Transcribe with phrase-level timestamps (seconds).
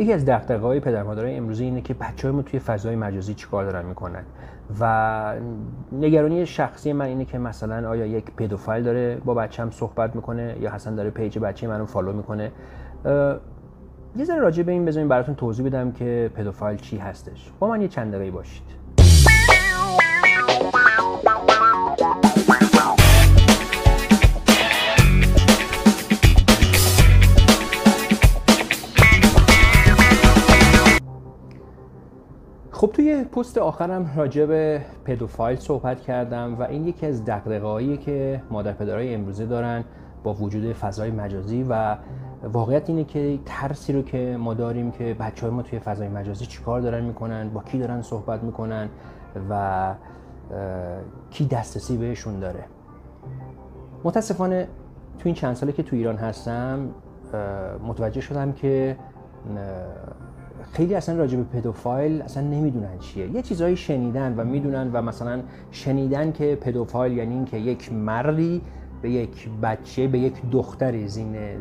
[0.00, 4.22] یکی از دغدغه‌های مادرای امروزی اینه که بچه‌های توی فضای مجازی چیکار دارن می‌کنن.
[4.80, 5.34] و
[5.92, 10.74] نگرانی شخصی من اینه که مثلا آیا یک pedophile داره با بچه‌م صحبت می‌کنه یا
[10.74, 12.52] حسن داره page بچه منو follow می‌کنه.
[14.16, 17.52] یه ذره راجع به این بذارین براتون توضیح بدم که pedophile چی هستش.
[17.58, 18.66] با من یه چند دقیقه باشید.
[33.32, 39.14] پست آخرم راجع به پدوفایل صحبت کردم و این یکی از دقدقه‌هایی که مادر پدرهای
[39.14, 39.84] امروزه دارن
[40.22, 41.96] با وجود فضای مجازی و
[42.42, 46.46] واقعیت اینه که ترسی رو که ما داریم که بچه های ما توی فضای مجازی
[46.46, 48.88] چیکار دارن می‌کنن با کی دارن صحبت می‌کنن
[49.50, 49.94] و
[51.30, 52.64] کی دسترسی بهشون داره.
[54.04, 54.68] متاسفانه
[55.18, 56.88] تو این چند ساله که تو ایران هستم
[57.86, 58.96] متوجه شدم که
[60.72, 63.30] خیلی اصلا راجع به پدوفایل اصلا نمی‌دونن چیه.
[63.30, 68.62] یه چیزهایی شنیدن و می‌دونن و مثلا شنیدن که پدوفایل یعنی اینکه یک مردی
[69.02, 71.08] به یک بچه به یک دختری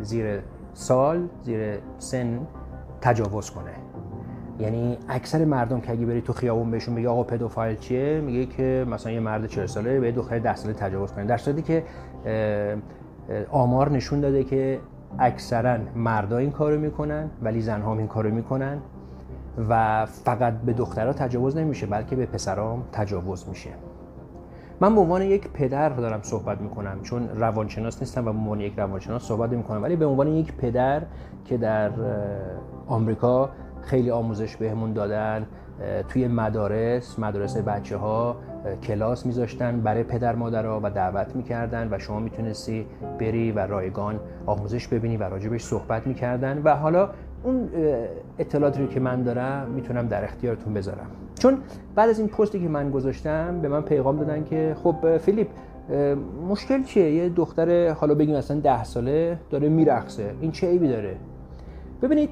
[0.01, 0.39] زیر
[0.73, 2.39] سال زیر سن
[3.01, 3.71] تجاوز کنه.
[4.59, 8.85] یعنی اکثر مردم که اگه بری تو خیابون بهشون بگی آقا پدوفایل چیه میگه که
[8.91, 11.25] مثلا یه مرد 40 ساله به دختر 10 ساله تجاوز کنه.
[11.25, 11.83] در صورتی که
[13.51, 14.79] آمار نشون داده که
[15.19, 18.77] اکثرا مردا این کارو می‌کنن ولی زنها این کارو می‌کنن
[19.69, 23.69] و فقط به دخترها تجاوز نمیشه بلکه به پسرام تجاوز میشه.
[24.81, 28.73] من به عنوان یک پدر دارم صحبت می‌کنم چون روانشناس نیستم و به عنوان یک
[28.77, 31.01] روانشناس صحبت می‌کنم ولی به عنوان یک پدر
[31.45, 31.91] که در
[32.87, 33.49] آمریکا
[33.81, 35.45] خیلی آموزش بهمون دادن
[36.09, 38.35] توی مدارس مدارس بچه ها
[38.83, 42.85] کلاس میذاشتن برای پدر مادرها و دعوت می‌کردن و شما می‌تونستی
[43.19, 46.61] بری و رایگان آموزش ببینی و راجبش صحبت می‌کردن.
[46.63, 47.09] و حالا
[47.43, 47.69] اون
[48.39, 51.07] اطلاعاتی رو که من دارم می‌تونم در اختیارتون بذارم.
[51.39, 51.57] چون
[51.95, 55.47] بعد از این پستی که من گذاشتم به من پیغام دادن که خب فیلیپ
[56.49, 60.31] مشکل چیه؟ یه دختر حالا بگیم اصلا ده ساله داره میرقصه.
[60.41, 61.15] این چه عیبی داره؟
[62.01, 62.29] ببینید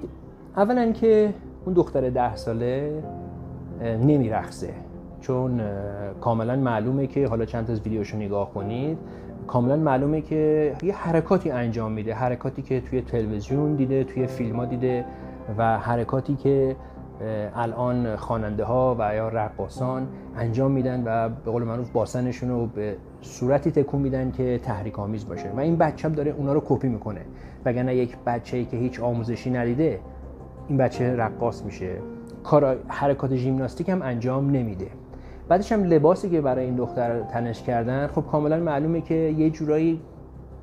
[0.58, 1.34] اولا که
[1.66, 3.04] اون دختر ده ساله
[3.82, 4.74] نمیرقصه
[5.22, 5.62] چون
[6.22, 8.98] کاملا معلومه که حالا چند تا از ویدیوشو نگاه کنید
[9.48, 12.14] کاملا معلومه که یه حرکاتی انجام میده.
[12.14, 15.06] حرکاتی که توی تلویزیون دیده توی فیلم ها دیده
[15.58, 16.76] و حرکاتی که
[17.56, 22.96] الان خواننده ها و یا رقاسان انجام میدن و به قول معروف باسنشون رو به
[23.22, 25.52] صورتی تکون میدن که تحریک آمیز باشه.
[25.52, 27.22] و این بچه هم داره اونا رو کپی می‌کنه.
[27.66, 30.00] وگرنه یک بچه ای که هیچ آموزشی ندیده
[30.68, 31.92] این بچه رقاص میشه.
[32.48, 34.88] کار حرکات ژیمناستیک هم انجام نمیده.
[35.50, 40.02] بعدش هم لباسی که برای این دختر تنش کردن خب کاملا معلومه که یه جورایی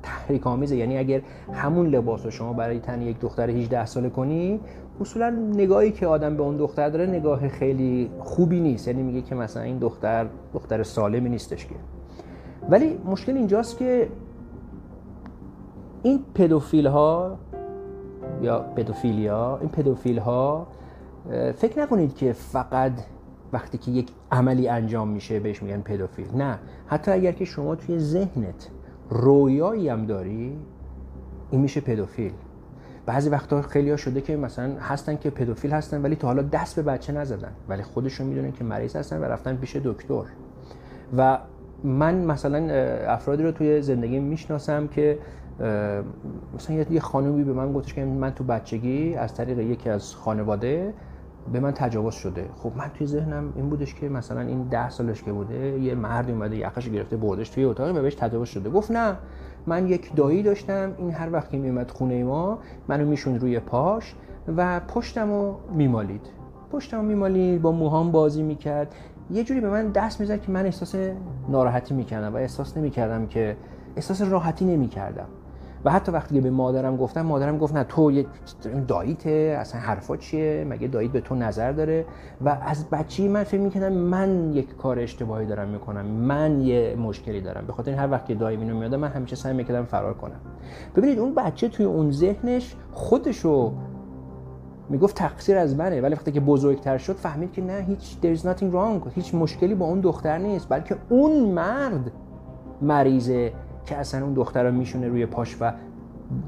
[0.03, 1.21] تحریک آمیزه یعنی اگر
[1.53, 4.59] همون لباس رو شما برای تن یک دختر 18 ساله کنی
[5.01, 8.87] اصولا نگاهی که آدم به اون دختر داره نگاه خیلی خوبی نیست.
[8.87, 11.75] یعنی میگه که مثلا این دختر دختر سالمی نیستش که.
[12.69, 14.09] ولی مشکل اینجاست که
[16.03, 17.37] این پدوفیل ها
[18.41, 20.67] یا پدوفیلیا این پدوفیل ها
[21.55, 22.91] فکر نکنید که فقط
[23.53, 26.27] وقتی که یک عملی انجام میشه بهش میگن پدوفیل.
[26.35, 26.59] نه.
[26.87, 28.69] حتی اگر که شما توی ذهنت
[29.09, 30.57] رویایی هم داری
[31.51, 32.31] این میشه پدوفیل.
[33.05, 36.75] بعضی وقتا خیلی ها شده که مثلا هستن که پدوفیل هستن ولی تا حالا دست
[36.75, 37.51] به بچه نزدن.
[37.69, 40.23] ولی خودشون می‌دونن که مریض هستن و رفتن پیش دکتر.
[41.17, 41.39] و
[41.83, 42.73] من مثلا
[43.07, 45.19] افرادی رو توی زندگی می‌شناسم که
[46.55, 50.93] مثلا یه خانومی به من گفتش که من تو بچگی از طریق یکی از خانواده
[51.53, 52.49] به من تجاوز شده.
[52.55, 56.31] خب من توی ذهنم این بودش که مثلا این ده سالش که بوده یه مردی
[56.31, 58.69] اومده یخش گرفته بردش توی اتاق و بهش تجاوز شده.
[58.69, 59.17] گفت نه
[59.67, 64.15] من یک دایی داشتم این هر وقت که میومد خونه ما منو میشون روی پاش
[64.57, 66.21] و پشتمو میمالید.
[66.71, 68.95] پشتمو میمالید با موهام بازی می‌کرد.
[69.31, 70.95] یه جوری به من دست می‌زد که من احساس
[71.49, 73.57] ناراحتی می‌کردم و احساس نمی‌کردم که
[73.95, 75.27] احساس راحتی نمی‌کردم.
[75.85, 78.25] و حتی وقتی که به مادرم گفتم مادرم گفت نه تو یه
[78.87, 82.05] داییته اصلا حرفا چیه؟ مگه داییت به تو نظر داره؟
[82.45, 87.41] و از بچی من فکر می‌کنم من یک کار اشتباهی دارم می‌کنم من یه مشکلی
[87.41, 87.67] دارم.
[87.67, 90.39] به خاطر هر وقت که دایی میاد من همیشه سعی می‌کردم فرار کنم.
[90.95, 93.73] ببینید اون بچه توی اون ذهنش خودشو
[94.89, 96.01] می‌گفت تقصیر از منه.
[96.01, 99.09] ولی وقتی که بزرگتر شد فهمید که نه هیچ there is nothing wrong.
[99.15, 102.11] هیچ مشکلی با اون دختر نیست بلکه اون مرد
[102.81, 103.53] مریضه.
[103.85, 105.73] که اصلا اون دختر میشونه روی پاش و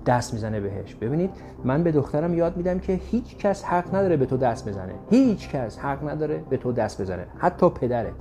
[0.06, 0.96] دست می‌زنه بهش.
[0.96, 1.30] ببینید
[1.64, 4.94] من به دخترم یاد میدم که هیچ کس حق نداره به تو دست بزنه.
[5.10, 7.26] هیچ کس حق نداره به تو دست بزنه.
[7.38, 8.14] حتی پدرت.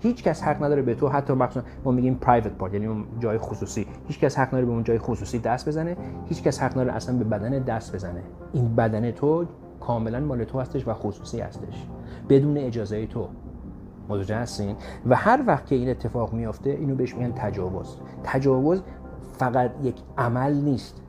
[0.00, 3.86] هیچ کس حق نداره به تو حتی مخصوصا ما میگیم پرایوت پارت یعنی جای خصوصی.
[4.08, 5.96] هیچ کس حق نداره به اون جای خصوصی دست بزنه.
[6.28, 8.22] هیچ کس حق نداره اصلا به بدن دست بزنه.
[8.52, 9.44] این بدن تو
[9.80, 11.86] کاملا مال تو هستش و خصوصی هستش.
[12.28, 13.28] بدون اجازه تو.
[14.08, 14.76] متوجه هستین
[15.06, 17.96] و هر وقت که این اتفاق میافته اینو بهش میگن تجاوز.
[18.24, 18.82] تجاوز
[19.32, 21.02] فقط یک عمل نیست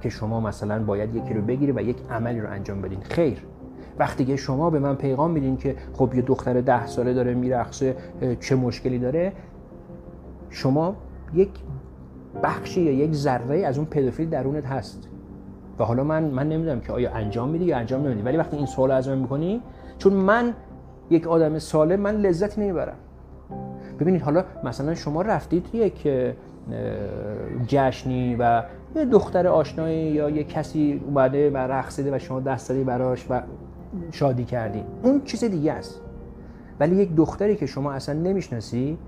[0.00, 3.00] که شما مثلا باید یکی رو بگیری و یک عملی رو انجام بدین.
[3.00, 3.46] خیر.
[3.98, 7.96] وقتی که شما به من پیغام میدین که خب یه دختر ده ساله داره میرقصه
[8.40, 9.32] چه مشکلی داره
[10.50, 10.96] شما
[11.34, 11.50] یک
[12.42, 15.08] بخشی یا یک ذره از اون پدوفیل درونت هست.
[15.78, 18.22] و حالا من من نمی‌دونم که آیا انجام میدی یا انجام نمیدی.
[18.22, 19.62] ولی وقتی این سوال از من می‌کنی
[19.98, 20.54] چون من
[21.10, 22.96] یک آدم سالم من لذتی نمی‌برم.
[24.00, 26.08] ببینید حالا مثلا شما رفتید یک
[27.66, 28.62] جشنی و
[28.96, 33.40] یه دختر آشنایی یا یه کسی اومده و رقصیده و شما دست دادی براش و
[34.10, 34.84] شادی کردی.
[35.02, 36.00] اون چیز دیگه است.
[36.80, 38.98] ولی یک دختری که شما اصلا نمی‌شناسی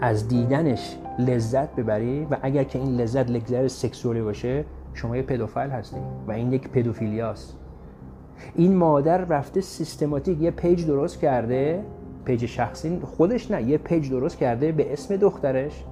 [0.00, 5.70] از دیدنش لذت ببری و اگر که این لذت لذت سکسولی باشه شما یه پدوفایل
[5.70, 7.57] هستی و این یک پدوفیلیاست.
[8.54, 11.84] این مادر رفته سیستماتیک یه page درست کرده
[12.24, 15.84] page شخصی خودش نه یه page درست کرده به اسم دخترش.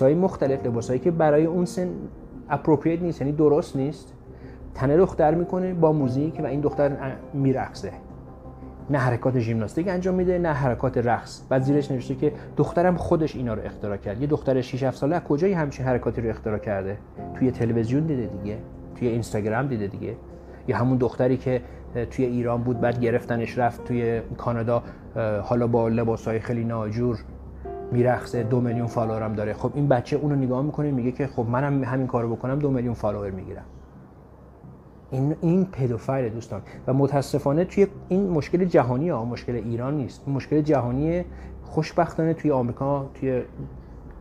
[0.00, 1.88] های مختلف لباسایی که برای اون سن
[2.48, 4.12] appropriate نیست یعنی درست نیست.
[4.74, 7.92] تن دختر می‌کنه با موزیک و این دختر میرقصه.
[8.90, 11.42] نه حرکات ژیمناستیک انجام میده نه حرکات رقص.
[11.48, 14.20] بعد زیرش نوشته که دخترم خودش اینا رو اختراع کرد.
[14.20, 16.98] یه دختر 6 7 ساله از کجای همچین حرکاتی رو اختراع کرده؟
[17.34, 18.58] توی تلویزیون دیده دیگه
[18.96, 20.16] توی اینستاگرام دیده دیگه.
[20.68, 21.62] یا همون دختری که
[22.10, 24.82] توی ایران بود بعد گرفتنش رفت توی کانادا
[25.42, 27.18] حالا با لباسهای خیلی ناجور
[27.92, 29.52] میرخصه دو میلیون فالوورم داره.
[29.52, 32.94] خب این بچه اونو نگاه می‌کنه میگه که خب منم همین کارو بکنم دو میلیون
[32.94, 33.64] فالوور می‌گیرم.
[35.10, 36.62] این این پدوفایل دوستان.
[36.86, 40.28] و متاسفانه توی این مشکل جهانی ها مشکل ایران نیست.
[40.28, 41.24] مشکل جهانی
[41.64, 43.42] خوشبختانه توی آمریکا توی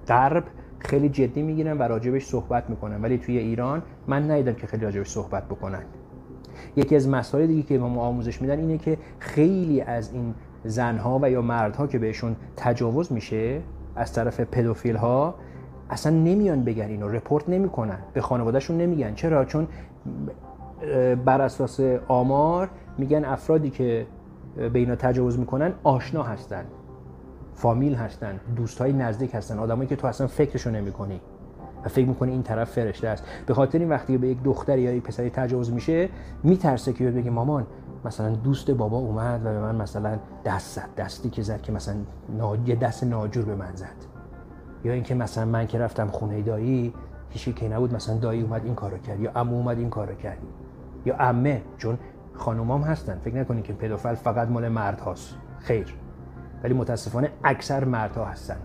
[0.07, 0.43] غرب
[0.79, 3.01] خیلی جدی می‌گیرن و راجبش صحبت می‌کنن.
[3.01, 5.81] ولی توی ایران من ندیدم که خیلی راجبش صحبت بکنن.
[6.75, 11.31] یکی از مسائل دیگه که ما آموزش میدن اینه که خیلی از این زنها و
[11.31, 13.61] یا مردها که بهشون تجاوز میشه
[13.95, 15.35] از طرف پدوفیل ها
[15.89, 17.97] اصلا نمیان بگن اینو رپورت نمی‌کنن.
[18.13, 19.13] به خانوادهشون نمیگن.
[19.13, 19.67] چرا؟ چون
[21.25, 24.05] بر اساس آمار میگن افرادی که
[24.55, 26.65] به اینا تجاوز می‌کنن آشنا هستن
[27.53, 31.21] فامیل هستن دوستای نزدیک هستن آدمایی که تو اصلا فکرشو نمی‌کنی.
[31.85, 33.23] و فکر می‌کنه این طرف فرشته است.
[33.45, 36.09] به خاطر این وقتی به یک دختر یا یک پسری تجاوز میشه
[36.43, 37.67] میترسه که بگه مامان
[38.05, 40.89] مثلا دوست بابا اومد و به من مثلا دست زد.
[40.97, 41.95] دستی که زد که مثلا
[42.65, 43.87] یه دست ناجور به من زد.
[44.83, 46.93] یا اینکه مثلا من که رفتم خونه دایی
[47.29, 50.37] هیچی که نبود مثلا دایی اومد این کارو کرد یا عمو اومد این کارو کرد.
[51.05, 51.97] یا عمه چون
[52.33, 53.19] خانومام هستن.
[53.19, 55.95] فکر نکنید که پدوفل فقط مال مرد هاست خیر.
[56.63, 58.57] ولی متاسفانه اکثر مردها هستن.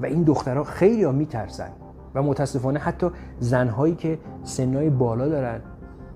[0.00, 1.70] و این دخترها خیلی ها میترسن
[2.14, 5.60] و متاسفانه حتی زنهایی که سنهای بالا دارن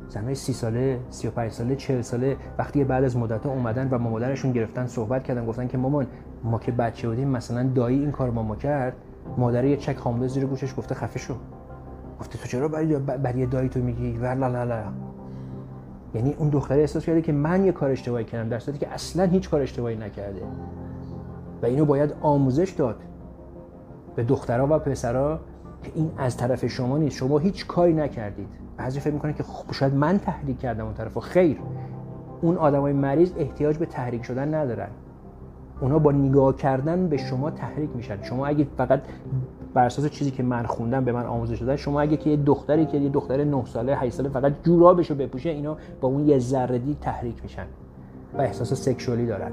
[0.09, 3.99] زنهای سی ساله، سی و پنج ساله، چهل ساله وقتی بعد از مدت اومدن و
[3.99, 6.07] مادرشون گرفتن صحبت کردن گفتن که مامان
[6.45, 8.97] ما که بچه بودیم مثلا دایی این کار ما ما کرد
[9.37, 11.35] مادر یه چک خامده زیر گوشش گفته خفه شو.
[12.21, 14.83] گفته تو چرا برای, برای دایی تو میگی؟ لا لا لا.
[16.15, 19.25] یعنی اون دختره احساس کرده که من یه کار اشتباهی کردم در صورتی که اصلا
[19.25, 20.43] هیچ کار اشتباهی نکرده.
[21.63, 22.97] و اینو باید آموزش داد.
[24.17, 25.41] به دخترها و پسرها
[25.83, 27.17] که این از طرف شما نیست.
[27.17, 28.49] شما هیچ کاری نکردید.
[28.77, 31.19] بعضی فکر می‌کنن که خب شاید من تحریک کردم اون طرف.
[31.19, 31.59] خیر.
[32.41, 34.89] اون آدمای مریض احتیاج به تحریک شدن ندارن.
[35.81, 38.23] اونا با نگاه کردن به شما تحریک میشن.
[38.23, 39.03] شما اگه فقط
[39.75, 42.87] بر اساس چیزی که من خوندم به من آموزش دادن شما اگه که یه دختری
[42.87, 46.81] که یه دختر 9 ساله 8 ساله فقط جورابشو بپوشه اینا با اون یه ذره
[47.01, 47.67] تحریک میشن
[48.35, 49.53] و احساس سکشوالی دارن.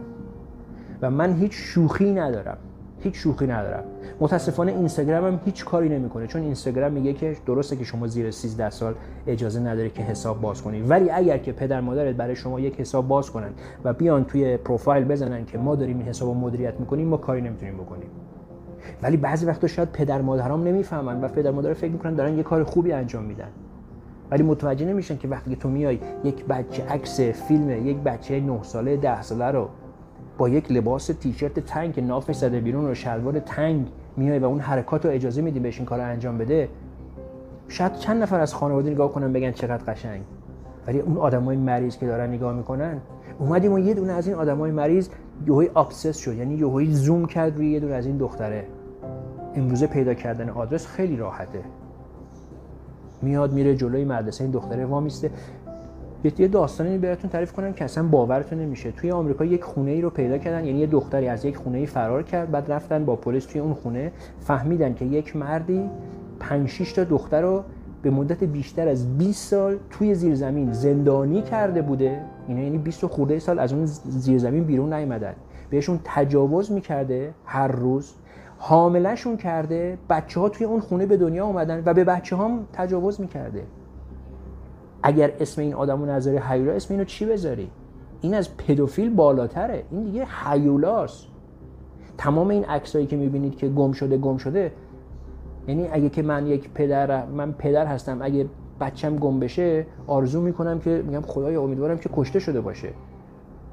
[1.02, 2.58] و من هیچ شوخی ندارم.
[3.02, 3.84] هیچ شوخی ندارم.
[4.20, 8.70] متاسفانه اینستاگرام هم هیچ کاری نمی‌کنه چون اینستاگرام میگه که درسته که شما زیر 13
[8.70, 8.94] سال
[9.28, 10.82] اجازه نداره که حساب باز کنی.
[10.82, 13.50] ولی اگر که پدر مادرت برای شما یک حساب باز کنن
[13.84, 17.78] و بیان توی پروفایل بزنن که ما داریم این حساب مدیریت می‌کنیم ما کاری نمی‌تونیم
[17.78, 18.10] بکنیم.
[19.02, 22.64] ولی بعضی وقتا شاید پدر مادرام نمی‌فهمن و پدر مادر فکر می‌کنن دارن یه کار
[22.64, 23.50] خوبی انجام میدن.
[24.32, 28.98] ولی متوجه نمیشن که وقتی تو میای یک بچه عکس فیلم یک بچه 9 ساله
[28.98, 29.70] 10 ساله رو
[30.40, 34.60] با یک لباس تیشرت تنگ که نافش زده بیرون و شلوار تنگ میای و اون
[34.60, 36.70] حرکات رو اجازه میدی بهش این کار انجام بده
[37.68, 40.22] شاید چند نفر از خانواده نگاه کنن بگن چقدر قشنگ.
[40.88, 42.98] ولی اون آدمای مریض که دارن نگاه می‌کنن
[43.40, 45.10] اومدیم و یه دونه از این آدمای مریض
[45.48, 48.66] یهوی آبسس شد یعنی یهوی زوم کرد روی یه دونه از این دختره.
[49.56, 51.62] امروزه پیدا کردن آدرس خیلی راحته.
[53.22, 55.32] میاد میره جلوی مدرسه این دختره وامیسته.
[56.24, 58.92] یه داستانی براتون تعریف کنم که اصلا باورتون نمیشه.
[58.92, 61.86] توی آمریکا یک خونه ای رو پیدا کردن یعنی یه دختری از یک خونه ای
[61.86, 65.90] فرار کرد بعد رفتن با پلیس توی اون خونه فهمیدن که یک مردی
[66.40, 67.64] 5 6 تا دختر رو
[68.02, 72.22] به مدت بیشتر از 20 سال توی زیرزمین زندانی کرده بوده.
[72.48, 75.34] اینا یعنی 20 خورده سال از اون زیرزمین بیرون نیومدن.
[75.70, 78.14] بهشون تجاوز می‌کرده هر روز.
[78.58, 83.22] حاملشون کرده بچه ها توی اون خونه به دنیا اومدن و به بچه هم تجاوز
[83.22, 83.64] می‌کرده.
[85.10, 87.70] اگر اسم این آدمو نظری حیولا اسم اینو چی بذاری؟
[88.22, 89.84] این از پدوفیل بالاتره.
[89.92, 91.28] این دیگه حیولاست
[92.18, 94.72] تمام این عکسایی که می‌بینید که گم شده گم شده
[95.68, 98.46] یعنی اگه که من یک پدر من پدر هستم اگه
[98.82, 102.90] بچم گم بشه آرزو می‌کنم که میگم خدایا امیدوارم که کشته شده باشه.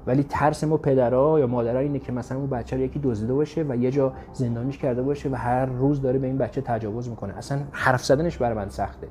[0.07, 3.62] ولی ترس ما پدرها یا مادرها اینه که مثلا اون بچه رو یکی دزدیده باشه
[3.69, 7.38] و یه جا زندانیش کرده باشه و هر روز داره به این بچه تجاوز می‌کنه.
[7.38, 9.07] اصلا حرف زدنش برای من سخته.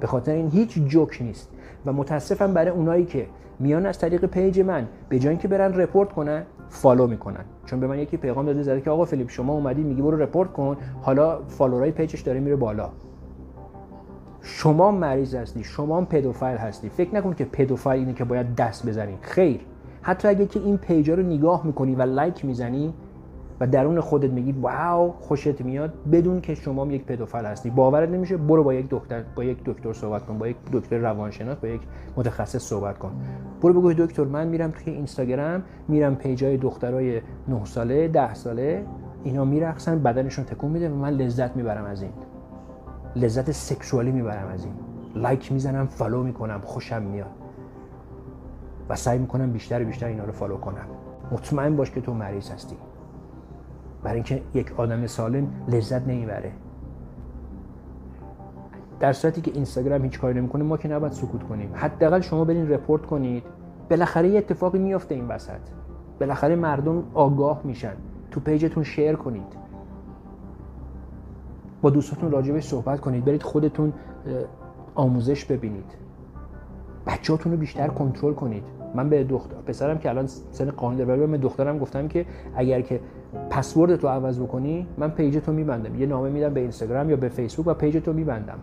[0.00, 1.50] به خاطر این هیچ جوک نیست.
[1.86, 3.26] و متاسفم برای اونایی که
[3.58, 7.44] میان از طریق page من به جای اینکه برن report کنن follow می‌کنن.
[7.66, 10.52] چون به من یکی پیغام داده زده که آقا فیلیپ شما اومدی میگی برو report
[10.52, 12.88] کن حالا follower ای page ش داره میره بالا.
[14.40, 16.88] شما مریض هستی شما pedophile هستی.
[16.88, 19.18] فکر نکن که pedophile اینه که باید دست بزنی.
[19.20, 19.60] خیر.
[20.02, 22.94] حتی اگه که این پیجا رو نگاه می‌کنی و لایک می‌زنی
[23.60, 25.92] و درون خودت میگی واو خوشت میاد.
[26.12, 27.70] بدون که شما یک پدوفل هستی.
[27.70, 31.56] باورت نمیشه برو با یک دکتر با یک دکتر صحبت کن با یک دکتر روانشناس
[31.56, 31.80] با یک
[32.16, 33.12] متخصص صحبت کن.
[33.62, 38.84] برو بگو دکتر من میرم توی اینستاگرام میرم پیجای دخترای 9 ساله 10 ساله
[39.24, 42.12] اینا میرقصن بدنشون تکون میده و من لذت می‌برم از این.
[43.16, 44.74] لذت سکشوالی می‌برم از این.
[45.14, 47.30] like می‌زنم follow می‌کنم خوشم میاد.
[48.88, 50.86] و سعی می‌کنم بیشتر بیشتر اینا رو follow کنم.
[51.32, 52.76] مطمئن باش که تو مریض هستی.
[54.06, 56.52] برای اینکه یک آدم سالم لذت نمی‌بره.
[59.00, 61.70] در صورتی که اینستاگرام هیچ کاری نمی‌کنه ما که نباید سکوت کنیم.
[61.74, 63.42] حداقل شما برین report کنید.
[63.90, 65.60] بالاخره یه اتفاقی میافته این وسط.
[66.20, 67.92] بالاخره مردم آگاه میشن.
[68.30, 69.56] تو page تون share کنید.
[71.82, 73.24] با دوستاتون راجبش صحبت کنید.
[73.24, 73.92] برید خودتون
[74.94, 75.92] آموزش ببینید.
[77.06, 78.64] بچه‌هاتون رو بیشتر کنترل کنید.
[78.94, 83.00] من به دختر پسرم که الان سن قانون داره به دخترم گفتم که اگر که
[83.50, 86.00] پسورد تو عوض بکنی من page تو میبندم.
[86.00, 88.58] یه نامه میدم به اینستاگرام یا به فیسبوک و page تو میبندم.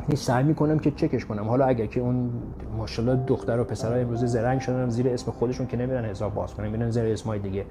[0.00, 1.44] یعنی سعی می‌کنم که چکش کنم.
[1.44, 2.30] حالا اگر که اون
[2.78, 6.68] ماشاءالله دختر و پسرای امروز زرنگ شدن زیر اسم خودشون که نمیرن حساب باز کنن
[6.68, 7.64] میرن زیر اسمای دیگه.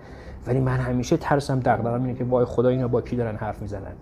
[0.48, 3.94] ولی من همیشه ترسم دغدغه‌ام اینه که وای خدا اینا با کی دارن حرف می‌زنن.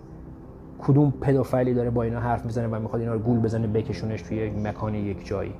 [0.78, 4.50] کدوم پدوفایلی داره با اینا حرف می‌زنه و می‌خواد اینا رو گول بزنه بکشونش توی
[4.50, 5.54] مکان یک جایی.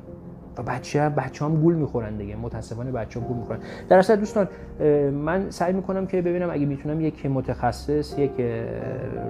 [0.59, 3.59] و بچه بچه هم گول می‌خورن دیگه متاسفانه بچه هم گول می‌خورن.
[3.89, 4.49] در اصل دوستان
[5.11, 8.31] من سعی می‌کنم که ببینم اگه می‌تونم یک متخصص یک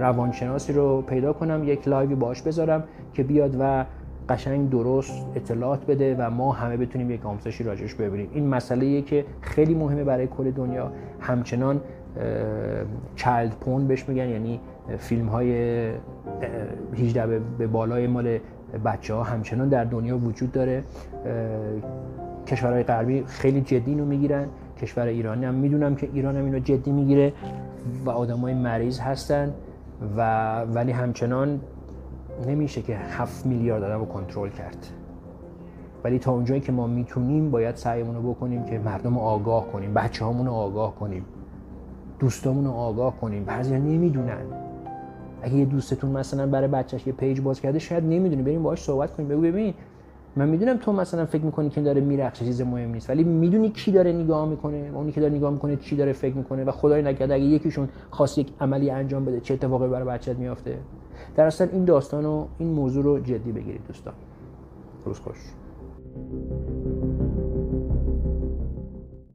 [0.01, 3.85] روانشناسی رو پیدا کنم یک لایوی باش بذارم که بیاد و
[4.29, 8.29] قشنگ درست اطلاعات بده و ما همه بتونیم یک آموزشی راجعش ببینیم.
[8.33, 10.93] این مسئله که خیلی مهمه برای کل دنیا.
[11.21, 11.81] همچنان
[13.17, 14.61] چایلد پون بهش میگن یعنی
[14.99, 15.91] فیلم های
[16.95, 18.39] 18 به بالای مال
[18.85, 20.83] بچه ها همچنان در دنیا وجود داره.
[22.47, 24.47] کشورهای غربی خیلی جدی اینو می‌گیرن.
[24.81, 27.33] کشور ایرانی هم می‌دونم که ایران هم اینو جدی می‌گیره
[28.05, 29.53] و آدمای مریض هستن
[30.17, 31.61] و ولی همچنان
[32.47, 34.87] نمیشه که 7 میلیارد آدم رو کنترل کرد.
[36.05, 39.95] ولی تا اونجایی که ما می‌تونیم باید سعیمون رو بکنیم که مردم رو آگاه کنیم
[39.95, 41.25] بچه رو آگاه کنیم
[42.19, 43.45] دوستامون رو آگاه کنیم.
[43.45, 44.64] بعضی نمی‌دونن.
[45.45, 48.43] اگه یه دوستتون مثلا برای بچهش یه پیج باز کرده شاید نمی‌دونی.
[48.43, 49.29] بریم باهاش صحبت کنیم.
[49.29, 49.75] بگو ببین
[50.37, 53.11] من می‌دونم تو مثلا فکر می‌کنی که داره میرقصه چیز مهم نیست.
[53.11, 56.65] ولی می‌دونی کی داره نگاه می‌کنه اونی که داره نگاه می‌کنه چی داره فکر می‌کنه
[56.65, 60.79] و خدای نکرده اگه یکیشون خواست یک عملی انجام بده چه اتفاقی برای بچت میافته؟
[61.37, 64.15] در اصل این داستان و این موضوع رو جدی بگیرید دوستان.
[65.05, 65.39] روز خوش.